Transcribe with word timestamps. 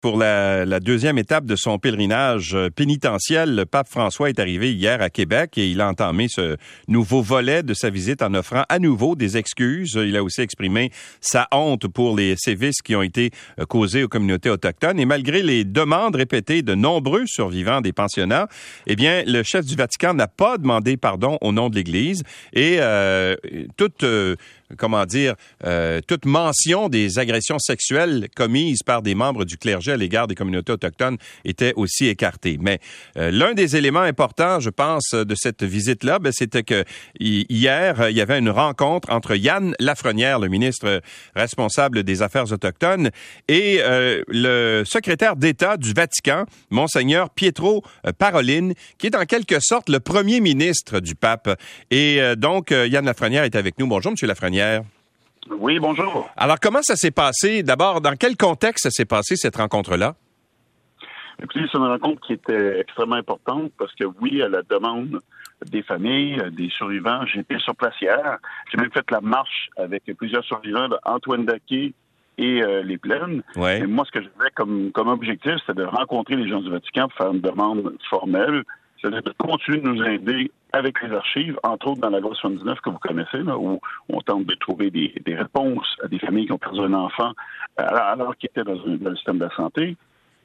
Pour 0.00 0.16
la, 0.16 0.80
deuxième 0.80 1.18
étape 1.18 1.44
de 1.44 1.56
son 1.56 1.78
pèlerinage 1.78 2.54
euh, 2.54 2.70
pénitentiel, 2.70 3.54
le 3.54 3.66
pape 3.66 3.86
François 3.86 4.30
est 4.30 4.38
arrivé 4.38 4.72
hier 4.72 5.02
à 5.02 5.10
Québec 5.10 5.58
et 5.58 5.68
il 5.68 5.82
a 5.82 5.88
entamé 5.88 6.26
ce 6.26 6.56
nouveau 6.88 7.20
volet 7.20 7.62
de 7.62 7.74
sa 7.74 7.90
visite 7.90 8.22
en 8.22 8.32
offrant 8.32 8.64
à 8.70 8.78
nouveau 8.78 9.14
des 9.14 9.36
excuses. 9.36 10.00
Il 10.02 10.16
a 10.16 10.22
aussi 10.22 10.40
exprimé 10.40 10.90
sa 11.20 11.48
honte 11.52 11.86
pour 11.86 12.16
les 12.16 12.34
sévices 12.38 12.80
qui 12.80 12.96
ont 12.96 13.02
été 13.02 13.30
euh, 13.58 13.66
causés 13.66 14.02
aux 14.02 14.08
communautés 14.08 14.48
autochtones. 14.48 14.98
Et 14.98 15.04
malgré 15.04 15.42
les 15.42 15.64
demandes 15.64 16.16
répétées 16.16 16.62
de 16.62 16.74
nombreux 16.74 17.26
survivants 17.26 17.82
des 17.82 17.92
pensionnats, 17.92 18.48
eh 18.86 18.96
bien, 18.96 19.22
le 19.26 19.42
chef 19.42 19.66
du 19.66 19.76
Vatican 19.76 20.14
n'a 20.14 20.28
pas 20.28 20.56
demandé 20.56 20.96
pardon 20.96 21.36
au 21.42 21.52
nom 21.52 21.68
de 21.68 21.74
l'Église 21.74 22.22
et 22.54 22.78
euh, 22.80 23.36
toute 23.76 24.02
comment 24.78 25.04
dire, 25.06 25.34
euh, 25.64 26.00
toute 26.06 26.26
mention 26.26 26.88
des 26.88 27.18
agressions 27.18 27.58
sexuelles 27.58 28.28
commises 28.34 28.82
par 28.82 29.02
des 29.02 29.14
membres 29.14 29.44
du 29.44 29.56
clergé 29.56 29.92
à 29.92 29.96
l'égard 29.96 30.26
des 30.26 30.34
communautés 30.34 30.72
autochtones 30.72 31.16
était 31.44 31.72
aussi 31.76 32.06
écartée. 32.06 32.58
Mais 32.60 32.80
euh, 33.16 33.30
l'un 33.30 33.54
des 33.54 33.76
éléments 33.76 34.00
importants, 34.00 34.60
je 34.60 34.70
pense, 34.70 35.10
de 35.12 35.34
cette 35.34 35.62
visite-là, 35.62 36.18
ben, 36.18 36.32
c'était 36.32 36.62
que 36.62 36.84
hier, 37.18 38.08
il 38.10 38.16
y 38.16 38.20
avait 38.20 38.38
une 38.38 38.50
rencontre 38.50 39.10
entre 39.10 39.34
Yann 39.34 39.74
Lafrenière, 39.78 40.38
le 40.38 40.48
ministre 40.48 41.00
responsable 41.34 42.02
des 42.02 42.22
Affaires 42.22 42.52
autochtones, 42.52 43.10
et 43.48 43.78
euh, 43.80 44.22
le 44.28 44.84
secrétaire 44.84 45.36
d'État 45.36 45.76
du 45.76 45.92
Vatican, 45.92 46.44
Monseigneur 46.70 47.30
Pietro 47.30 47.82
Paroline, 48.18 48.74
qui 48.98 49.06
est 49.06 49.16
en 49.16 49.24
quelque 49.24 49.58
sorte 49.60 49.88
le 49.88 50.00
premier 50.00 50.40
ministre 50.40 51.00
du 51.00 51.14
pape. 51.14 51.58
Et 51.90 52.20
donc, 52.36 52.70
Yann 52.70 53.04
Lafrenière 53.04 53.44
est 53.44 53.56
avec 53.56 53.78
nous. 53.78 53.86
Bonjour, 53.86 54.12
Monsieur 54.12 54.26
Lafrenière. 54.26 54.59
Oui, 55.48 55.78
bonjour. 55.78 56.28
Alors, 56.36 56.60
comment 56.60 56.82
ça 56.82 56.96
s'est 56.96 57.10
passé? 57.10 57.62
D'abord, 57.62 58.00
dans 58.00 58.14
quel 58.14 58.36
contexte 58.36 58.84
ça 58.84 58.90
s'est 58.90 59.04
passé, 59.04 59.36
cette 59.36 59.56
rencontre-là? 59.56 60.14
Écoutez, 61.42 61.60
c'est 61.72 61.78
une 61.78 61.86
rencontre 61.86 62.20
qui 62.26 62.34
était 62.34 62.80
extrêmement 62.80 63.16
importante 63.16 63.72
parce 63.78 63.94
que, 63.94 64.04
oui, 64.20 64.42
à 64.42 64.48
la 64.48 64.62
demande 64.62 65.20
des 65.66 65.82
familles, 65.82 66.42
des 66.52 66.68
survivants, 66.70 67.24
j'étais 67.26 67.58
sur 67.58 67.74
place 67.74 67.94
hier. 68.00 68.38
J'ai 68.70 68.78
même 68.78 68.92
fait 68.92 69.10
la 69.10 69.20
marche 69.20 69.70
avec 69.78 70.04
plusieurs 70.18 70.44
survivants, 70.44 70.88
Antoine 71.04 71.46
Daquet 71.46 71.92
et 72.38 72.62
euh, 72.62 72.82
les 72.82 72.98
Plaines. 72.98 73.42
Et 73.56 73.86
moi, 73.86 74.04
ce 74.06 74.12
que 74.12 74.22
j'avais 74.22 74.50
comme, 74.54 74.90
comme 74.92 75.08
objectif, 75.08 75.54
c'était 75.60 75.80
de 75.80 75.84
rencontrer 75.84 76.36
les 76.36 76.48
gens 76.48 76.60
du 76.60 76.70
Vatican 76.70 77.08
pour 77.08 77.16
faire 77.16 77.32
une 77.32 77.40
demande 77.40 77.94
formelle 78.08 78.64
c'est-à-dire 79.00 79.22
de 79.22 79.32
continuer 79.38 79.78
de 79.78 79.88
nous 79.88 80.02
aider 80.04 80.50
avec 80.72 81.02
les 81.02 81.12
archives, 81.14 81.58
entre 81.62 81.88
autres 81.88 82.00
dans 82.00 82.10
la 82.10 82.20
loi 82.20 82.34
79 82.34 82.80
que 82.80 82.90
vous 82.90 82.98
connaissez, 82.98 83.38
là, 83.38 83.58
où 83.58 83.80
on 84.08 84.20
tente 84.20 84.46
de 84.46 84.54
trouver 84.54 84.90
des, 84.90 85.12
réponses 85.26 85.96
à 86.02 86.08
des 86.08 86.18
familles 86.18 86.46
qui 86.46 86.52
ont 86.52 86.58
perdu 86.58 86.80
un 86.80 86.94
enfant 86.94 87.32
alors, 87.76 88.36
qu'ils 88.36 88.50
étaient 88.50 88.64
dans, 88.64 88.74
le 88.74 89.16
système 89.16 89.38
de 89.38 89.44
la 89.44 89.54
santé. 89.56 89.96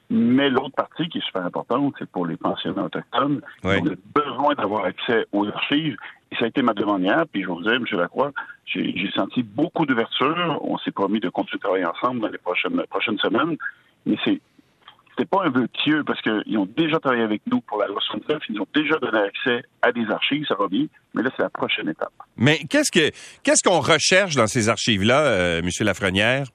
Mais 0.08 0.48
l'autre 0.48 0.74
partie 0.76 1.08
qui 1.08 1.18
est 1.18 1.24
super 1.26 1.44
importante, 1.44 1.94
c'est 1.98 2.08
pour 2.08 2.26
les 2.26 2.36
pensionnats 2.36 2.84
autochtones. 2.84 3.40
qui 3.60 3.68
ont 3.68 3.96
besoin 4.14 4.54
d'avoir 4.54 4.84
accès 4.84 5.26
aux 5.32 5.46
archives. 5.48 5.96
Et 6.30 6.36
ça 6.36 6.44
a 6.44 6.48
été 6.48 6.62
ma 6.62 6.74
demande 6.74 7.02
hier, 7.02 7.24
puis 7.30 7.42
je 7.42 7.48
vous 7.48 7.62
dire, 7.62 7.74
M. 7.74 7.84
Lacroix, 7.92 8.32
j'ai 8.66 9.10
senti 9.14 9.42
beaucoup 9.42 9.84
d'ouverture. 9.84 10.60
On 10.62 10.78
s'est 10.78 10.92
promis 10.92 11.20
de 11.20 11.28
continuer 11.28 11.58
de 11.58 11.62
travailler 11.62 11.86
ensemble 11.86 12.20
dans 12.20 12.28
les 12.28 12.38
prochaines, 12.38 12.80
prochaines 12.88 13.18
semaines. 13.18 13.56
Mais 14.06 14.16
c'est 14.24 14.40
c'était 15.16 15.28
pas 15.28 15.44
un 15.44 15.50
vœu 15.50 15.66
pieux 15.68 16.04
parce 16.04 16.20
qu'ils 16.20 16.58
ont 16.58 16.68
déjà 16.76 16.98
travaillé 16.98 17.22
avec 17.22 17.42
nous 17.50 17.60
pour 17.62 17.78
la 17.78 17.86
loi 17.86 18.00
69, 18.00 18.42
ils 18.50 18.60
ont 18.60 18.66
déjà 18.74 18.96
donné 18.98 19.18
accès 19.18 19.64
à 19.80 19.92
des 19.92 20.06
archives, 20.10 20.44
ça 20.46 20.54
va 20.56 20.68
bien, 20.68 20.86
mais 21.14 21.22
là, 21.22 21.30
c'est 21.36 21.42
la 21.42 21.50
prochaine 21.50 21.88
étape. 21.88 22.12
Mais 22.36 22.58
qu'est-ce 22.68 22.92
que 22.92 23.14
qu'est-ce 23.42 23.66
qu'on 23.66 23.80
recherche 23.80 24.36
dans 24.36 24.46
ces 24.46 24.68
archives-là, 24.68 25.20
euh, 25.22 25.58
M. 25.60 25.68
Lafrenière? 25.80 26.46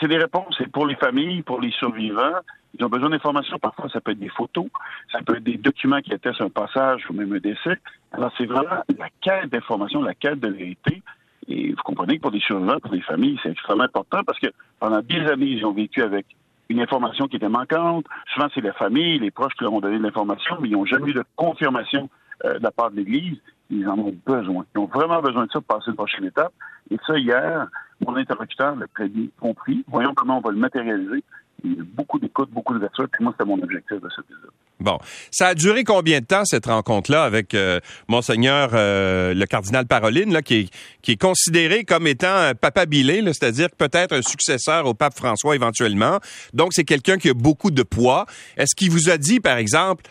C'est 0.00 0.08
des 0.08 0.18
réponses. 0.18 0.54
C'est 0.58 0.70
pour 0.70 0.86
les 0.86 0.96
familles, 0.96 1.42
pour 1.42 1.60
les 1.60 1.70
survivants. 1.70 2.34
Ils 2.78 2.84
ont 2.84 2.88
besoin 2.88 3.08
d'informations. 3.08 3.58
Parfois, 3.58 3.88
ça 3.88 4.00
peut 4.00 4.10
être 4.10 4.18
des 4.18 4.28
photos, 4.28 4.66
ça 5.10 5.20
peut 5.22 5.36
être 5.36 5.44
des 5.44 5.56
documents 5.56 6.00
qui 6.00 6.12
attestent 6.12 6.42
un 6.42 6.50
passage 6.50 7.02
ou 7.08 7.14
même 7.14 7.32
un 7.32 7.38
décès. 7.38 7.78
Alors, 8.12 8.30
c'est 8.36 8.44
vraiment 8.44 8.82
la 8.98 9.08
quête 9.22 9.50
d'information, 9.50 10.02
la 10.02 10.14
quête 10.14 10.40
de 10.40 10.48
vérité. 10.48 11.02
Et 11.48 11.70
vous 11.70 11.82
comprenez 11.82 12.18
que 12.18 12.22
pour 12.22 12.30
des 12.30 12.40
survivants, 12.40 12.78
pour 12.80 12.90
des 12.90 13.00
familles, 13.00 13.38
c'est 13.42 13.50
extrêmement 13.50 13.84
important 13.84 14.20
parce 14.26 14.38
que 14.38 14.48
pendant 14.78 15.00
des 15.00 15.20
années, 15.20 15.46
ils 15.46 15.64
ont 15.64 15.72
vécu 15.72 16.02
avec 16.02 16.26
une 16.68 16.80
information 16.80 17.28
qui 17.28 17.36
était 17.36 17.48
manquante. 17.48 18.06
Souvent, 18.34 18.48
c'est 18.54 18.60
la 18.60 18.72
famille, 18.72 19.18
les 19.18 19.30
proches 19.30 19.54
qui 19.54 19.64
leur 19.64 19.72
ont 19.72 19.80
donné 19.80 19.98
l'information, 19.98 20.56
mais 20.60 20.68
ils 20.68 20.72
n'ont 20.72 20.84
jamais 20.84 21.10
eu 21.10 21.14
de 21.14 21.24
confirmation 21.36 22.08
euh, 22.44 22.58
de 22.58 22.62
la 22.62 22.70
part 22.70 22.90
de 22.90 22.96
l'Église. 22.96 23.38
Ils 23.70 23.88
en 23.88 23.98
ont 23.98 24.14
besoin. 24.26 24.64
Ils 24.74 24.78
ont 24.78 24.86
vraiment 24.86 25.20
besoin 25.20 25.46
de 25.46 25.50
ça 25.50 25.60
pour 25.60 25.76
passer 25.76 25.90
une 25.90 25.96
prochaine 25.96 26.24
étape. 26.24 26.52
Et 26.90 26.96
ça, 27.06 27.18
hier, 27.18 27.68
mon 28.06 28.16
interlocuteur 28.16 28.76
l'a 28.76 28.86
très 28.88 29.08
bien 29.08 29.26
compris. 29.40 29.84
Voyons 29.88 30.14
comment 30.14 30.38
on 30.38 30.40
va 30.40 30.50
le 30.50 30.58
matérialiser. 30.58 31.22
Il 31.64 31.76
y 31.76 31.80
a 31.80 31.84
beaucoup 31.84 32.18
d'écoute, 32.18 32.50
beaucoup 32.50 32.72
d'ouverture, 32.72 33.08
puis 33.10 33.24
moi, 33.24 33.34
c'était 33.36 33.48
mon 33.48 33.60
objectif 33.60 34.00
de 34.00 34.08
cette 34.14 34.26
visite. 34.26 34.52
Bon. 34.80 34.98
Ça 35.32 35.48
a 35.48 35.54
duré 35.54 35.82
combien 35.82 36.20
de 36.20 36.24
temps, 36.24 36.44
cette 36.44 36.66
rencontre-là, 36.66 37.24
avec 37.24 37.54
euh, 37.54 37.80
Monseigneur 38.06 38.70
euh, 38.74 39.34
le 39.34 39.46
cardinal 39.46 39.86
Paroline, 39.86 40.32
là, 40.32 40.40
qui, 40.42 40.70
est, 41.06 41.16
considéré 41.20 41.84
comme 41.84 42.06
étant 42.06 42.34
un 42.34 42.54
papa 42.54 42.86
bilé, 42.86 43.22
c'est-à-dire 43.26 43.68
peut-être 43.76 44.14
un 44.14 44.22
successeur 44.22 44.86
au 44.86 44.94
pape 44.94 45.14
François 45.16 45.56
éventuellement. 45.56 46.20
Donc, 46.52 46.72
c'est 46.72 46.84
quelqu'un 46.84 47.16
qui 47.16 47.28
a 47.28 47.34
beaucoup 47.34 47.72
de 47.72 47.82
poids. 47.82 48.26
Est-ce 48.56 48.76
qu'il 48.76 48.90
vous 48.90 49.10
a 49.10 49.18
dit, 49.18 49.40
par 49.40 49.56
exemple, 49.56 50.04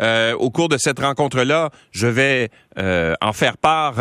euh, 0.00 0.32
au 0.34 0.50
cours 0.50 0.68
de 0.68 0.78
cette 0.78 0.98
rencontre-là, 0.98 1.70
je 1.92 2.06
vais 2.06 2.50
en 2.76 3.32
faire 3.32 3.58
part 3.58 3.96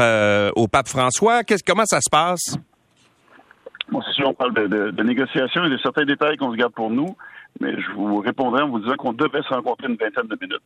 au 0.55 0.67
pape 0.67 0.87
François? 0.87 1.43
Qu'est-ce, 1.43 1.63
comment 1.63 1.85
ça 1.85 1.99
se 1.99 2.09
passe? 2.09 2.55
Bon, 3.91 4.01
c'est 4.15 4.23
on 4.23 4.33
parle 4.33 4.53
de 4.53 5.03
négociations 5.03 5.65
et 5.65 5.69
de 5.69 5.77
certains 5.77 6.05
détails 6.05 6.37
qu'on 6.37 6.51
se 6.51 6.57
garde 6.57 6.73
pour 6.73 6.89
nous. 6.89 7.15
Mais 7.59 7.79
je 7.79 7.91
vous 7.91 8.17
répondrai 8.17 8.63
en 8.63 8.69
vous 8.69 8.79
disant 8.79 8.95
qu'on 8.95 9.13
devait 9.13 9.41
se 9.43 9.53
rencontrer 9.53 9.87
une 9.87 9.95
vingtaine 9.95 10.27
de 10.27 10.37
minutes. 10.39 10.61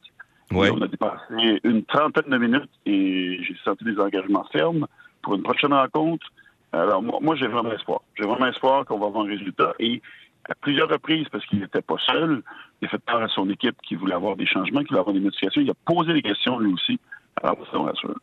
On 0.52 0.82
a 0.82 0.88
dépassé 0.88 1.60
une 1.64 1.84
trentaine 1.84 2.32
de 2.32 2.38
minutes 2.38 2.70
et 2.86 3.44
j'ai 3.44 3.56
senti 3.66 3.84
des 3.84 4.00
engagements 4.00 4.46
fermes 4.52 4.88
pour 5.22 5.36
une 5.36 5.44
prochaine 5.44 5.74
rencontre. 5.74 6.26
Alors, 6.72 7.02
moi, 7.02 7.36
j'ai 7.36 7.48
vraiment 7.48 7.72
espoir. 7.72 8.02
J'ai 8.16 8.26
vraiment 8.26 8.48
espoir 8.48 8.86
qu'on 8.86 9.00
va 9.00 9.08
avoir 9.08 9.26
un 9.26 9.30
résultat. 9.30 9.74
Et 9.80 10.02
à 10.50 10.56
plusieurs 10.56 10.90
reprises, 10.90 11.28
parce 11.30 11.46
qu'il 11.46 11.60
n'était 11.60 11.82
pas 11.82 11.98
seul, 12.06 12.44
il 12.82 12.86
a 12.86 12.90
fait 12.90 13.00
part 13.00 13.22
à 13.22 13.28
son 13.28 13.50
équipe 13.50 13.76
qui 13.84 13.96
voulait 13.96 14.16
avoir 14.16 14.36
des 14.36 14.46
changements, 14.46 14.82
qui 14.82 14.88
voulait 14.90 15.00
avoir 15.00 15.14
des 15.14 15.20
modifications. 15.20 15.62
Il 15.62 15.70
a 15.70 15.74
posé 15.86 16.14
des 16.14 16.22
questions 16.22 16.60
lui 16.60 16.74
aussi. 16.74 17.00
Alors, 17.42 17.58
ça, 17.72 17.80
on 17.80 17.84
rassure. 17.84 18.16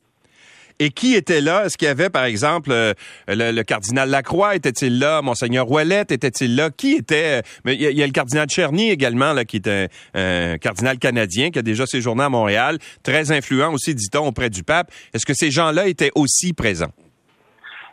Et 0.81 0.91
qui 0.91 1.15
était 1.15 1.41
là? 1.41 1.65
Est-ce 1.65 1.79
qu'il 1.79 1.87
y 1.87 1.91
avait, 1.91 2.11
par 2.11 2.25
exemple, 2.25 2.73
euh, 2.73 2.95
le, 3.29 3.63
cardinal 3.63 4.11
Lacroix? 4.11 4.57
Était-il 4.57 4.99
là? 4.99 5.23
Monseigneur 5.23 5.71
Ouellette? 5.71 6.11
Était-il 6.11 6.57
là? 6.57 6.71
Qui 6.71 6.95
était? 6.95 7.43
Mais 7.65 7.75
il 7.75 7.81
y, 7.81 8.03
a 8.03 8.07
le 8.07 8.13
cardinal 8.13 8.49
Cherny 8.49 8.91
également, 8.91 9.33
là, 9.33 9.45
qui 9.45 9.57
est 9.57 9.69
un, 10.15 10.59
cardinal 10.59 10.99
canadien 10.99 11.51
qui 11.51 11.59
a 11.59 11.63
déjà 11.63 11.87
séjourné 11.87 12.25
à 12.25 12.29
Montréal, 12.29 12.79
très 13.03 13.31
influent 13.31 13.73
aussi, 13.73 13.95
dit-on, 13.95 14.27
auprès 14.27 14.51
du 14.51 14.65
pape. 14.65 14.91
Est-ce 15.13 15.27
que 15.27 15.35
ces 15.35 15.51
gens-là 15.51 15.87
étaient 15.87 16.11
aussi 16.15 16.53
présents? 16.53 16.93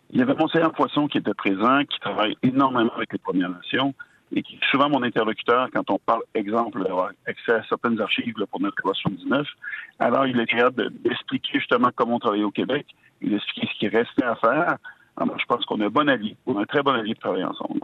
Il 0.09 0.20
y 0.20 0.24
avait 0.24 0.34
Monseigneur 0.34 0.74
Poisson 0.74 1.08
qui 1.08 1.20
était 1.20 1.34
présent, 1.34 1.84
qui 1.90 2.00
travaille 2.00 2.36
énormément 2.44 2.91
avec 2.96 3.14
les 3.14 3.20
Premières 3.20 3.50
Nations 3.50 3.94
et 4.34 4.44
qui 4.44 4.56
est 4.56 4.66
souvent 4.72 4.90
mon 4.90 5.03
interlocuteur 5.03 5.68
quand 5.74 5.90
on 5.90 6.00
parle, 6.00 6.22
exemple, 6.34 6.84
d'avoir 6.84 7.12
accès 7.25 7.53
à 7.53 7.64
certaines 7.68 8.00
archives 8.00 8.34
pour 8.50 8.62
notre 8.62 8.78
loi 8.84 8.94
79. 8.94 9.47
Alors, 10.00 10.25
il 10.25 10.40
est 10.40 10.46
capable 10.46 10.92
d'expliquer 11.03 11.59
justement 11.59 11.90
comment 11.96 12.16
on 12.16 12.19
travaille 12.19 12.44
au 12.44 12.52
Québec, 12.52 12.86
il 13.22 13.34
expliquer 13.34 13.68
ce 13.74 13.80
qui 13.80 13.88
restait 13.88 14.24
à 14.24 14.36
faire. 14.36 14.78
Alors, 15.18 15.38
je 15.38 15.46
pense 15.46 15.66
qu'on 15.66 15.80
a 15.81 15.86
un 15.86 15.90
bon 15.90 16.08
allié, 16.09 16.36
on 16.46 16.58
a 16.58 16.62
un 16.62 16.66
très 16.66 16.81
bon 16.81 16.91
allié 16.91 17.14
de 17.14 17.20
travailler 17.20 17.44
ensemble. 17.44 17.81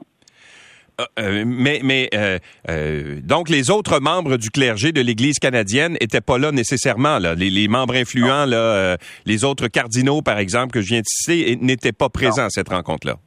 Euh, 0.99 1.05
euh, 1.19 1.43
mais 1.45 1.79
mais 1.83 2.09
euh, 2.15 3.19
donc 3.21 3.49
les 3.49 3.69
autres 3.69 3.99
membres 3.99 4.37
du 4.37 4.49
clergé 4.49 4.91
de 4.91 4.99
l'Église 4.99 5.37
canadienne 5.37 5.95
étaient 6.01 6.21
pas 6.21 6.39
là 6.39 6.51
nécessairement 6.51 7.19
là. 7.19 7.35
Les, 7.35 7.67
membres 7.67 7.93
influents 7.93 8.45
là, 8.47 8.97
les 9.27 9.43
autres 9.43 9.67
cardinaux 9.67 10.23
par 10.23 10.39
exemple 10.39 10.71
que 10.71 10.81
je 10.81 10.87
viens 10.87 11.01
de 11.01 11.05
citer 11.05 11.55
n'étaient 11.57 11.91
pas 11.91 12.09
présents 12.09 12.45
à 12.45 12.49
cette 12.49 12.69
rencontre 12.69 13.05
là. 13.05 13.17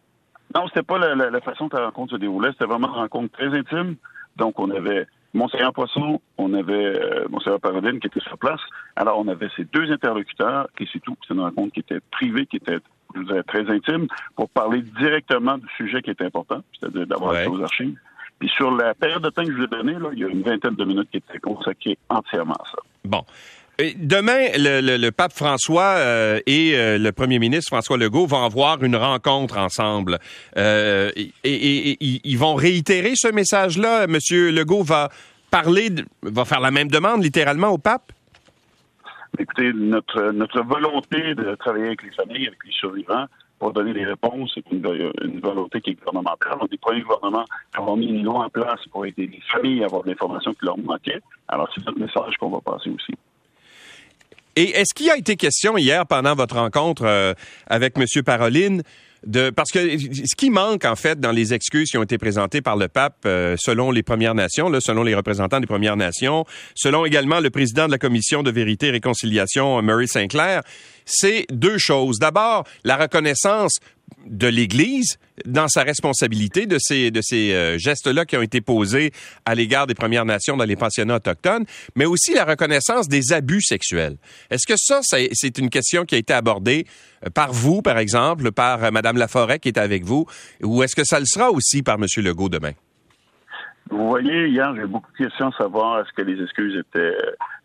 Non, 0.54 0.66
c'était 0.68 0.82
pas 0.82 0.98
la, 0.98 1.40
façon 1.40 1.68
que 1.68 1.76
la 1.76 1.86
rencontre 1.86 2.12
se 2.12 2.16
déroulait. 2.16 2.50
C'était 2.52 2.66
vraiment 2.66 2.88
une 2.88 2.94
rencontre 2.94 3.32
très 3.32 3.56
intime. 3.56 3.96
Donc, 4.36 4.58
on 4.58 4.70
avait 4.70 5.06
Monseigneur 5.32 5.72
Poisson, 5.72 6.20
on 6.38 6.54
avait 6.54 6.72
euh, 6.74 7.26
Monseigneur 7.28 7.60
Paradine 7.60 8.00
qui 8.00 8.08
était 8.08 8.20
sur 8.20 8.36
place. 8.36 8.60
Alors, 8.96 9.18
on 9.18 9.28
avait 9.28 9.48
ces 9.56 9.64
deux 9.64 9.90
interlocuteurs 9.92 10.68
et 10.78 10.86
c'est 10.92 11.00
tout. 11.00 11.16
C'est 11.26 11.34
une 11.34 11.40
rencontre 11.40 11.74
qui 11.74 11.80
était 11.80 12.00
privée, 12.10 12.46
qui 12.46 12.56
était, 12.56 12.78
je 13.14 13.22
dirais, 13.22 13.42
très 13.44 13.70
intime 13.70 14.08
pour 14.34 14.48
parler 14.48 14.82
directement 14.82 15.56
du 15.58 15.68
sujet 15.76 16.02
qui 16.02 16.10
était 16.10 16.24
important, 16.24 16.62
c'est-à-dire 16.78 17.06
d'avoir 17.06 17.32
accès 17.32 17.48
aux 17.48 17.62
archives. 17.62 17.98
Puis 18.40 18.48
sur 18.48 18.70
la 18.74 18.94
période 18.94 19.22
de 19.22 19.28
temps 19.28 19.44
que 19.44 19.52
je 19.52 19.56
vous 19.56 19.64
ai 19.64 19.68
donnée, 19.68 19.96
il 20.14 20.18
y 20.18 20.24
a 20.24 20.28
une 20.28 20.42
vingtaine 20.42 20.74
de 20.74 20.84
minutes 20.84 21.10
qui 21.10 21.18
étaient 21.18 21.38
consacrées 21.38 21.98
entièrement 22.08 22.54
à 22.54 22.64
ça. 22.64 22.78
Bon. 23.04 23.22
Demain, 23.96 24.48
le, 24.56 25.10
pape 25.10 25.32
François 25.32 25.94
euh, 25.96 26.40
et 26.46 26.74
euh, 26.74 26.98
le 26.98 27.12
premier 27.12 27.38
ministre 27.38 27.70
François 27.70 27.96
Legault 27.96 28.26
vont 28.26 28.44
avoir 28.44 28.82
une 28.82 28.96
rencontre 28.96 29.56
ensemble. 29.58 30.18
Euh, 30.56 31.10
et, 31.44 31.96
ils 32.02 32.38
vont 32.38 32.54
réitérer 32.54 33.12
ce 33.14 33.28
message-là. 33.28 34.06
Monsieur 34.06 34.50
Legault 34.50 34.82
va 34.82 35.08
parler, 35.50 35.88
va 36.22 36.44
faire 36.44 36.60
la 36.60 36.70
même 36.70 36.88
demande 36.88 37.22
littéralement 37.22 37.68
au 37.68 37.78
pape? 37.78 38.12
Écoutez, 39.38 39.72
notre, 39.72 40.62
volonté 40.62 41.34
de 41.34 41.54
travailler 41.54 41.86
avec 41.86 42.02
les 42.02 42.10
familles, 42.10 42.48
avec 42.48 42.58
les 42.66 42.72
survivants, 42.72 43.26
pour 43.58 43.72
donner 43.72 43.94
des 43.94 44.04
réponses. 44.04 44.50
C'est 44.54 44.64
une, 44.70 44.82
volonté 45.40 45.80
qui 45.80 45.90
est 45.90 45.94
gouvernementale. 45.94 46.58
On 46.60 46.66
est 46.66 46.72
les 46.72 46.78
premiers 46.78 47.02
gouvernements 47.02 47.44
à 47.74 47.78
avoir 47.78 47.96
mis 47.96 48.08
une 48.08 48.24
loi 48.24 48.44
en 48.44 48.50
place 48.50 48.80
pour 48.90 49.06
aider 49.06 49.26
les 49.26 49.40
familles 49.52 49.82
à 49.82 49.86
avoir 49.86 50.02
l'information 50.04 50.52
qui 50.52 50.66
leur 50.66 50.76
manquait. 50.78 51.20
Alors, 51.48 51.68
c'est 51.74 51.86
notre 51.86 51.98
message 51.98 52.36
qu'on 52.38 52.50
va 52.50 52.60
passer 52.60 52.90
aussi. 52.90 53.14
Et 54.56 54.70
est-ce 54.70 54.94
qu'il 54.94 55.10
a 55.10 55.16
été 55.16 55.36
question 55.36 55.78
hier 55.78 56.06
pendant 56.06 56.34
votre 56.34 56.56
rencontre 56.56 57.04
euh, 57.04 57.34
avec 57.66 57.96
M. 57.96 58.22
Paroline 58.24 58.82
de 59.26 59.50
parce 59.50 59.70
que 59.70 59.98
ce 59.98 60.34
qui 60.34 60.48
manque 60.48 60.84
en 60.84 60.96
fait 60.96 61.20
dans 61.20 61.30
les 61.30 61.52
excuses 61.52 61.90
qui 61.90 61.98
ont 61.98 62.02
été 62.02 62.16
présentées 62.16 62.62
par 62.62 62.76
le 62.76 62.88
pape 62.88 63.18
euh, 63.26 63.54
selon 63.58 63.90
les 63.90 64.02
Premières 64.02 64.34
Nations, 64.34 64.72
selon 64.80 65.02
les 65.02 65.14
représentants 65.14 65.60
des 65.60 65.66
Premières 65.66 65.96
Nations, 65.96 66.46
selon 66.74 67.04
également 67.04 67.40
le 67.40 67.50
président 67.50 67.86
de 67.86 67.92
la 67.92 67.98
commission 67.98 68.42
de 68.42 68.50
vérité 68.50 68.86
et 68.86 68.92
réconciliation 68.92 69.82
Murray 69.82 70.06
Sinclair, 70.06 70.62
c'est 71.04 71.46
deux 71.50 71.76
choses. 71.76 72.18
D'abord, 72.18 72.64
la 72.84 72.96
reconnaissance 72.96 73.78
de 74.26 74.46
l'Église 74.46 75.18
dans 75.44 75.68
sa 75.68 75.82
responsabilité 75.82 76.66
de 76.66 76.76
ces, 76.78 77.10
de 77.10 77.20
ces 77.22 77.54
euh, 77.54 77.78
gestes-là 77.78 78.24
qui 78.24 78.36
ont 78.36 78.42
été 78.42 78.60
posés 78.60 79.12
à 79.44 79.54
l'égard 79.54 79.86
des 79.86 79.94
Premières 79.94 80.24
Nations 80.24 80.56
dans 80.56 80.64
les 80.64 80.76
pensionnats 80.76 81.16
autochtones, 81.16 81.64
mais 81.96 82.04
aussi 82.04 82.34
la 82.34 82.44
reconnaissance 82.44 83.08
des 83.08 83.32
abus 83.32 83.62
sexuels. 83.62 84.16
Est-ce 84.50 84.66
que 84.66 84.76
ça, 84.76 85.00
c'est 85.02 85.58
une 85.58 85.70
question 85.70 86.04
qui 86.04 86.14
a 86.14 86.18
été 86.18 86.32
abordée 86.32 86.86
euh, 87.24 87.30
par 87.30 87.52
vous, 87.52 87.82
par 87.82 87.98
exemple, 87.98 88.52
par 88.52 88.84
euh, 88.84 88.90
Mme 88.90 89.16
Laforêt 89.16 89.58
qui 89.58 89.68
est 89.68 89.78
avec 89.78 90.04
vous, 90.04 90.26
ou 90.62 90.82
est-ce 90.82 90.96
que 90.96 91.04
ça 91.04 91.18
le 91.18 91.26
sera 91.26 91.50
aussi 91.50 91.82
par 91.82 91.96
M. 91.96 92.06
Legault 92.18 92.48
demain? 92.48 92.72
Vous 93.90 94.06
voyez, 94.06 94.46
hier, 94.46 94.72
j'ai 94.76 94.86
beaucoup 94.86 95.10
de 95.12 95.26
questions 95.26 95.48
à 95.48 95.56
savoir 95.56 96.00
est-ce 96.00 96.12
que 96.12 96.22
les 96.22 96.40
excuses 96.40 96.78
étaient 96.78 97.16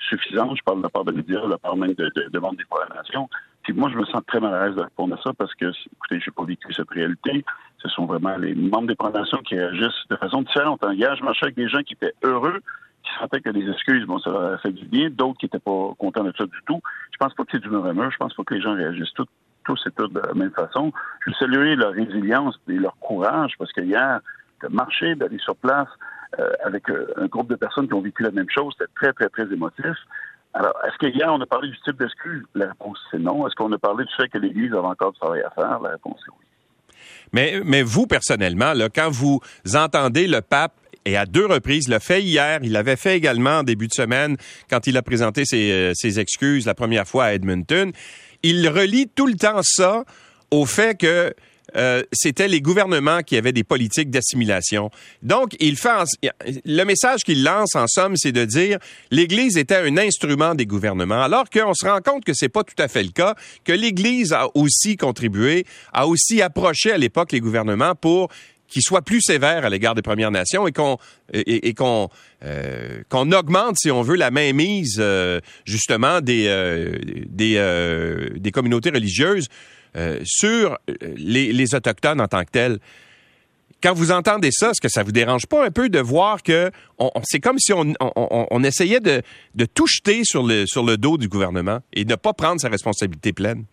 suffisantes. 0.10 0.58
Je 0.58 0.64
parle 0.64 0.80
de 0.80 0.84
la 0.84 0.90
part 0.90 1.06
de 1.06 1.12
médias, 1.12 1.42
de 1.42 1.52
la 1.52 1.58
part 1.60 1.76
même 1.76 1.94
de, 1.94 2.06
de, 2.16 2.24
de 2.24 2.30
des 2.30 2.66
Premières 2.68 2.96
Nations. 2.96 3.30
Puis 3.66 3.74
moi, 3.74 3.90
je 3.92 3.98
me 3.98 4.06
sens 4.06 4.22
très 4.28 4.40
mal 4.40 4.54
à 4.54 4.68
l'aise 4.68 4.76
de 4.76 4.82
répondre 4.82 5.16
à 5.16 5.22
ça 5.24 5.34
parce 5.34 5.54
que, 5.56 5.66
écoutez, 5.66 6.20
j'ai 6.20 6.30
pas 6.30 6.44
vécu 6.44 6.72
cette 6.72 6.90
réalité. 6.92 7.44
Ce 7.80 7.90
sont 7.90 8.06
vraiment 8.06 8.38
les 8.38 8.54
membres 8.54 8.88
des 8.88 8.96
Nations 9.12 9.40
qui 9.40 9.56
réagissent 9.56 10.08
de 10.08 10.16
façon 10.18 10.44
différente. 10.44 10.86
Hier, 10.92 11.16
je 11.16 11.24
marchais 11.24 11.46
avec 11.46 11.56
des 11.56 11.68
gens 11.68 11.82
qui 11.82 11.94
étaient 11.94 12.14
heureux, 12.22 12.62
qui 13.04 13.10
sentaient 13.20 13.42
que 13.42 13.50
les 13.50 13.68
excuses, 13.68 14.06
bon, 14.06 14.20
ça 14.20 14.30
leur 14.30 14.54
a 14.54 14.58
fait 14.60 14.72
du 14.72 14.86
bien, 14.86 15.10
d'autres 15.10 15.40
qui 15.40 15.48
étaient 15.48 15.58
pas 15.58 15.94
contents 15.98 16.24
de 16.24 16.32
ça 16.38 16.46
du 16.46 16.60
tout. 16.68 16.80
Je 17.12 17.18
pense 17.18 17.34
pas 17.34 17.44
que 17.44 17.50
c'est 17.54 17.62
du 17.62 17.70
mur 17.70 17.84
Je 18.12 18.18
pense 18.18 18.36
pas 18.36 18.44
que 18.44 18.54
les 18.54 18.62
gens 18.62 18.76
réagissent 18.76 19.14
tous, 19.16 19.26
tous 19.64 19.82
et 19.88 19.92
toutes 19.98 20.14
de 20.14 20.20
la 20.20 20.34
même 20.36 20.52
façon. 20.52 20.94
Je 21.26 21.32
veux 21.32 21.36
saluer 21.40 21.76
leur 21.76 21.94
résilience 21.94 22.60
et 22.70 22.74
leur 22.74 22.96
courage 23.00 23.54
parce 23.58 23.74
que 23.74 23.82
hier, 23.82 24.20
de 24.62 24.68
marcher, 24.68 25.16
d'aller 25.16 25.40
sur 25.40 25.56
place 25.56 25.90
euh, 26.38 26.52
avec 26.64 26.88
euh, 26.92 27.08
un 27.18 27.26
groupe 27.26 27.50
de 27.50 27.56
personnes 27.56 27.88
qui 27.88 27.96
ont 27.96 28.02
vécu 28.02 28.22
la 28.22 28.32
même 28.32 28.50
chose, 28.50 28.76
c'était 28.78 28.92
très, 28.96 29.14
très, 29.14 29.30
très 29.30 29.52
émotif. 29.52 29.96
Alors, 30.58 30.74
est-ce 30.88 30.98
qu'hier, 30.98 31.28
on 31.32 31.42
a 31.42 31.46
parlé 31.46 31.70
du 31.70 31.78
type 31.82 32.00
d'excuse? 32.00 32.44
La 32.56 32.68
réponse, 32.68 32.98
c'est 33.12 33.20
non. 33.20 33.46
Est-ce 33.46 33.56
qu'on 33.56 33.72
a 33.74 33.78
parlé 33.78 34.06
du 34.06 34.14
fait 34.16 34.30
que 34.30 34.38
l'Église 34.38 34.72
avait 34.72 34.88
encore 34.88 35.12
du 35.12 35.20
travail 35.20 35.42
à 35.42 35.50
faire? 35.50 35.80
La 35.82 35.92
réponse, 35.92 36.18
c'est 36.26 36.32
oui. 36.32 36.46
Mais, 37.34 37.62
mais 37.66 37.84
vous, 37.84 38.08
personnellement, 38.08 38.74
quand 38.96 39.10
vous 39.10 39.42
entendez 39.76 40.28
le 40.28 40.40
pape 40.40 40.74
et 41.04 41.18
à 41.18 41.26
deux 41.26 41.46
reprises, 41.46 41.90
le 41.90 42.00
fait 42.00 42.22
hier, 42.22 42.60
il 42.64 42.72
l'avait 42.72 42.96
fait 42.96 43.18
également 43.18 43.60
en 43.60 43.64
début 43.64 43.88
de 43.88 43.94
semaine 43.94 44.38
quand 44.70 44.88
il 44.88 44.96
a 44.96 45.02
présenté 45.02 45.44
euh, 45.54 45.92
ses 45.94 46.20
excuses 46.22 46.66
la 46.66 46.74
première 46.74 47.06
fois 47.06 47.26
à 47.26 47.34
Edmonton, 47.34 47.92
il 48.42 48.68
relie 48.70 49.10
tout 49.10 49.28
le 49.28 49.36
temps 49.36 49.60
ça 49.62 50.06
au 50.52 50.66
fait 50.66 50.98
que 50.98 51.34
euh, 51.76 52.04
c'était 52.14 52.48
les 52.48 52.62
gouvernements 52.62 53.22
qui 53.22 53.38
avaient 53.38 53.52
des 53.52 53.64
politiques 53.64 54.10
d'assimilation. 54.10 54.92
Donc, 55.22 55.56
il 55.60 55.76
fait 55.76 55.90
le 56.66 56.84
message 56.84 57.24
qu'il 57.24 57.44
lance 57.44 57.76
en 57.76 57.88
somme, 57.88 58.16
c'est 58.16 58.32
de 58.32 58.46
dire 58.46 58.80
l'Église 59.12 59.58
était 59.58 59.76
un 59.76 59.98
instrument 59.98 60.56
des 60.56 60.66
gouvernements, 60.66 61.22
alors 61.22 61.50
qu'on 61.50 61.74
se 61.74 61.86
rend 61.86 62.00
compte 62.02 62.24
que 62.24 62.34
c'est 62.34 62.50
pas 62.50 62.64
tout 62.64 62.82
à 62.82 62.88
fait 62.88 63.04
le 63.04 63.10
cas, 63.10 63.36
que 63.64 63.74
l'Église 63.74 64.32
a 64.34 64.48
aussi 64.56 64.96
contribué, 64.96 65.66
a 65.92 66.08
aussi 66.08 66.42
approché 66.42 66.92
à 66.92 66.98
l'époque 66.98 67.32
les 67.32 67.42
gouvernements 67.42 67.96
pour 67.96 68.30
qu'ils 68.68 68.82
soient 68.82 69.04
plus 69.04 69.22
sévères 69.22 69.64
à 69.64 69.70
l'égard 69.70 69.94
des 69.94 70.02
Premières 70.02 70.32
Nations 70.32 70.68
et 70.68 70.72
qu'on 70.72 70.98
et, 71.34 71.74
qu'on 71.76 72.10
euh, 72.44 73.04
qu'on 73.10 73.32
augmente, 73.32 73.78
si 73.78 73.92
on 73.92 74.02
veut, 74.02 74.16
la 74.16 74.32
mainmise 74.32 74.98
euh, 75.00 75.40
justement 75.66 76.20
des 76.20 76.46
des, 77.28 78.32
des 78.36 78.52
communautés 78.52 78.90
religieuses 78.90 79.50
euh, 79.96 80.20
sur 80.24 80.78
euh, 80.90 80.94
les, 81.18 81.76
Autochtones 81.76 82.22
en 82.22 82.28
tant 82.28 82.44
que 82.44 82.52
tels. 82.52 82.80
Quand 83.82 83.94
vous 83.94 84.12
entendez 84.12 84.50
ça, 84.52 84.72
est-ce 84.72 84.82
que 84.82 84.90
ça 84.90 85.04
vous 85.04 85.12
dérange 85.12 85.46
pas 85.48 85.66
un 85.66 85.72
peu 85.72 85.90
de 85.90 86.00
voir 86.00 86.42
que 86.44 86.72
c'est 87.24 87.40
comme 87.40 87.60
si 87.60 87.72
on, 87.74 88.64
essayait 88.64 89.00
de, 89.00 89.22
tout 89.74 89.86
jeter 89.88 90.24
sur 90.24 90.44
le, 90.44 90.96
dos 90.96 91.18
du 91.18 91.28
gouvernement 91.28 91.80
et 91.94 92.04
de 92.04 92.12
ne 92.12 92.16
pas 92.16 92.34
prendre 92.34 92.60
sa 92.60 92.70
responsabilité 92.70 93.32
pleine? 93.32 93.66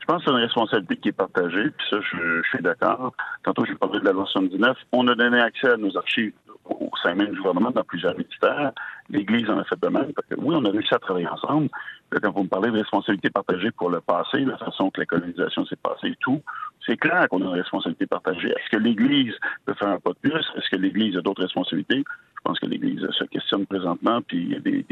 Je 0.00 0.06
pense 0.06 0.24
que 0.24 0.30
c'est 0.30 0.36
une 0.36 0.42
responsabilité 0.42 0.96
qui 0.96 1.08
est 1.08 1.12
partagée, 1.12 1.70
puis 1.70 1.86
ça, 1.90 1.98
je, 2.00 2.42
suis 2.48 2.62
d'accord. 2.62 3.12
Tantôt, 3.44 3.64
j'ai 3.64 3.74
parlé 3.74 4.00
de 4.00 4.04
la 4.04 4.12
loi 4.12 4.26
79. 4.26 4.76
On 4.92 5.06
a 5.08 5.14
donné 5.14 5.40
accès 5.40 5.70
à 5.70 5.76
nos 5.76 5.96
archives 5.96 6.32
au 6.64 6.90
sein 7.02 7.14
même 7.14 7.30
du 7.30 7.36
gouvernement 7.36 7.70
dans 7.70 7.84
plusieurs 7.84 8.16
ministères. 8.16 8.72
L'Église 9.08 9.48
en 9.50 9.58
a 9.58 9.64
fait 9.64 9.80
de 9.80 9.88
même. 9.88 10.12
Parce 10.12 10.28
que 10.28 10.34
oui, 10.38 10.54
on 10.56 10.64
a 10.64 10.70
réussi 10.70 10.94
à 10.94 10.98
travailler 10.98 11.28
ensemble. 11.28 11.68
Quand 12.10 12.32
vous 12.32 12.42
me 12.42 12.48
parlez 12.48 12.70
de 12.70 12.76
responsabilité 12.76 13.30
partagée 13.30 13.70
pour 13.70 13.90
le 13.90 14.00
passé, 14.00 14.38
la 14.44 14.56
façon 14.58 14.90
que 14.90 15.00
la 15.00 15.06
colonisation 15.06 15.64
s'est 15.66 15.76
passée 15.76 16.08
et 16.08 16.16
tout, 16.20 16.40
c'est 16.84 16.96
clair 16.96 17.28
qu'on 17.28 17.40
a 17.42 17.44
une 17.44 17.60
responsabilité 17.60 18.06
partagée. 18.06 18.48
Est-ce 18.48 18.76
que 18.76 18.82
l'Église 18.82 19.34
peut 19.64 19.74
faire 19.74 19.88
un 19.88 20.00
pas 20.00 20.10
de 20.10 20.28
plus? 20.28 20.44
Est-ce 20.56 20.68
que 20.70 20.76
l'Église 20.76 21.16
a 21.16 21.20
d'autres 21.20 21.42
responsabilités? 21.42 22.02
Je 22.04 22.40
pense 22.42 22.58
que 22.58 22.66
l'Église 22.66 23.06
se 23.10 23.24
questionne 23.24 23.66
présentement, 23.66 24.20
puis 24.22 24.38
il 24.38 24.52
y 24.52 24.56
a 24.56 24.60
des, 24.60 24.84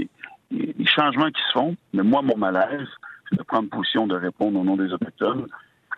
des 0.50 0.87
changements 0.87 1.31
qui 1.31 1.43
se 1.49 1.53
font. 1.53 1.76
Mais 1.93 2.03
moi, 2.03 2.23
mon 2.23 2.37
malaise, 2.37 2.88
c'est 3.29 3.38
de 3.38 3.43
prendre 3.43 3.69
position 3.69 4.06
de 4.06 4.14
répondre 4.14 4.61
au 4.61 4.64
nom 4.64 4.76
des 4.76 4.93
Autochtones 4.93 5.47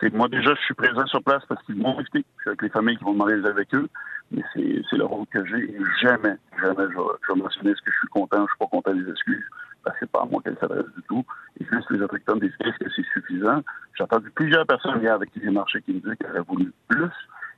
moi, 0.09 0.27
déjà, 0.27 0.55
je 0.55 0.61
suis 0.61 0.73
présent 0.73 1.05
sur 1.05 1.21
place 1.21 1.43
parce 1.47 1.63
qu'ils 1.65 1.75
m'ont 1.75 1.99
invité. 1.99 2.25
Je 2.37 2.41
suis 2.41 2.49
avec 2.49 2.61
les 2.63 2.69
familles 2.69 2.97
qui 2.97 3.03
vont 3.03 3.13
demander 3.13 3.45
avec 3.47 3.73
eux. 3.75 3.87
Mais 4.31 4.41
c'est 4.53 4.97
le 4.97 5.05
rôle 5.05 5.27
que 5.27 5.45
j'ai. 5.45 5.75
jamais, 6.01 6.35
jamais, 6.59 6.85
je, 6.89 7.33
vais 7.33 7.39
mentionner 7.39 7.73
ce 7.75 7.81
que 7.81 7.91
je 7.91 7.97
suis 7.99 8.07
content, 8.07 8.45
je 8.47 8.51
suis 8.51 8.57
pas 8.59 8.67
content 8.67 8.93
des 8.93 9.09
excuses. 9.09 9.43
Que 9.85 9.91
c'est 9.99 10.11
pas 10.11 10.21
à 10.21 10.25
moi 10.25 10.41
qu'elle 10.43 10.57
s'adresse 10.59 10.85
du 10.95 11.01
tout. 11.07 11.25
Et 11.59 11.65
juste 11.65 11.89
les 11.89 12.01
Autochtones 12.01 12.39
décident 12.39 12.71
que 12.79 12.89
c'est 12.95 13.05
suffisant? 13.13 13.61
J'ai 13.97 14.03
entendu 14.03 14.29
plusieurs 14.31 14.65
personnes 14.65 15.01
hier 15.01 15.13
avec 15.13 15.31
qui 15.31 15.41
j'ai 15.43 15.49
marché 15.49 15.81
qui 15.81 15.93
me 15.93 15.99
disaient 15.99 16.15
qu'elles 16.17 16.31
auraient 16.31 16.45
voulu 16.47 16.71
plus. 16.87 17.09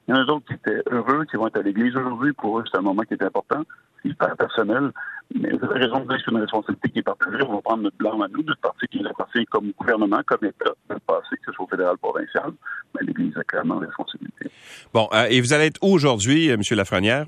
Il 0.07 0.15
y 0.15 0.17
en 0.17 0.21
a 0.21 0.25
d'autres 0.25 0.45
qui 0.45 0.53
étaient 0.53 0.81
heureux, 0.91 1.25
qui 1.25 1.37
vont 1.37 1.47
être 1.47 1.57
à 1.57 1.61
l'église 1.61 1.95
aujourd'hui. 1.95 2.33
Pour 2.33 2.59
eux, 2.59 2.63
c'est 2.69 2.77
un 2.77 2.81
moment 2.81 3.03
qui 3.03 3.13
était 3.13 3.25
important. 3.25 3.63
C'est 4.01 4.09
hyper 4.09 4.35
personnel. 4.35 4.91
Mais 5.33 5.49
vous 5.51 5.65
avez 5.65 5.85
raison 5.85 5.99
de 5.99 6.07
dire 6.07 6.17
que 6.17 6.23
c'est 6.25 6.31
une 6.31 6.41
responsabilité 6.41 6.89
qui 6.89 6.99
est 6.99 7.03
partagée. 7.03 7.43
On 7.47 7.55
va 7.55 7.61
prendre 7.61 7.83
notre 7.83 7.97
blanc 7.97 8.21
à 8.21 8.27
nous, 8.27 8.43
notre 8.43 8.59
partie 8.61 8.87
qui 8.87 8.99
est 8.99 9.07
appartient 9.07 9.45
comme 9.45 9.71
gouvernement, 9.77 10.21
comme 10.25 10.45
État, 10.45 10.71
de 10.89 10.93
le 10.93 10.99
passé, 10.99 11.29
que 11.37 11.45
ce 11.45 11.51
soit 11.53 11.65
au 11.65 11.67
fédéral, 11.69 11.97
provincial. 11.97 12.51
Mais 12.95 13.05
l'Église 13.05 13.37
a 13.37 13.43
clairement 13.43 13.79
la 13.79 13.87
responsabilité. 13.87 14.51
Bon, 14.93 15.07
euh, 15.13 15.25
et 15.29 15.39
vous 15.39 15.53
allez 15.53 15.67
être 15.67 15.79
où 15.81 15.93
aujourd'hui, 15.93 16.49
euh, 16.49 16.55
M. 16.55 16.61
Lafrenière? 16.71 17.25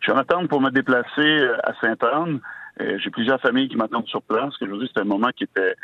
Je 0.00 0.04
suis 0.04 0.12
en 0.12 0.16
attente 0.16 0.48
pour 0.48 0.60
me 0.60 0.70
déplacer 0.70 1.20
euh, 1.20 1.56
à 1.62 1.74
Sainte-Anne. 1.80 2.40
J'ai 2.78 3.10
plusieurs 3.10 3.40
familles 3.40 3.68
qui 3.68 3.76
m'attendent 3.76 4.08
sur 4.08 4.22
place. 4.22 4.54
Aujourd'hui, 4.60 4.88
c'était 4.88 5.00
un 5.00 5.04
moment 5.04 5.30
qui 5.36 5.44
était 5.44 5.74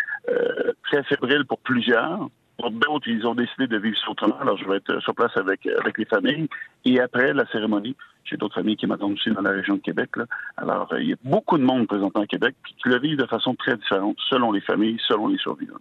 très 0.84 1.02
fébrile 1.04 1.44
pour 1.46 1.58
plusieurs. 1.58 2.28
Pour 2.58 2.70
d'autres, 2.70 3.08
ils 3.08 3.26
ont 3.26 3.34
décidé 3.34 3.66
de 3.66 3.78
vivre 3.78 3.96
autrement. 4.08 4.38
Alors, 4.40 4.58
je 4.58 4.68
vais 4.68 4.76
être 4.76 5.00
sur 5.00 5.14
place 5.14 5.34
avec, 5.36 5.66
avec 5.66 5.96
les 5.98 6.04
familles. 6.04 6.48
Et 6.84 7.00
après 7.00 7.32
la 7.32 7.46
cérémonie, 7.50 7.96
j'ai 8.24 8.36
d'autres 8.36 8.54
familles 8.54 8.76
qui 8.76 8.86
m'attendent 8.86 9.14
aussi 9.14 9.30
dans 9.30 9.40
la 9.40 9.50
région 9.50 9.76
de 9.76 9.80
Québec. 9.80 10.10
Là. 10.16 10.26
Alors, 10.58 10.92
il 11.00 11.08
y 11.08 11.12
a 11.12 11.16
beaucoup 11.24 11.58
de 11.58 11.64
monde 11.64 11.88
présentant 11.88 12.20
à 12.20 12.26
Québec 12.26 12.54
qui 12.64 12.88
le 12.88 13.00
vivent 13.00 13.18
de 13.18 13.26
façon 13.26 13.54
très 13.54 13.76
différente 13.76 14.16
selon 14.28 14.52
les 14.52 14.60
familles, 14.60 14.98
selon 15.08 15.28
les 15.28 15.38
survivants. 15.38 15.80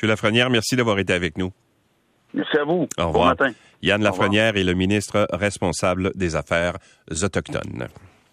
M. 0.00 0.08
Lafrenière, 0.08 0.48
merci 0.48 0.76
d'avoir 0.76 0.98
été 0.98 1.12
avec 1.12 1.36
nous. 1.36 1.50
Merci 2.34 2.56
à 2.58 2.64
vous. 2.64 2.88
Au 2.98 3.08
revoir. 3.08 3.34
Bon 3.36 3.44
matin. 3.44 3.54
Yann 3.82 4.02
Lafrenière 4.02 4.56
est 4.56 4.64
le 4.64 4.74
ministre 4.74 5.26
responsable 5.32 6.12
des 6.14 6.36
Affaires 6.36 6.76
autochtones. 7.10 7.88